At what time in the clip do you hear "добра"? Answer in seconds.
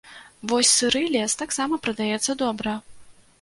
2.43-2.73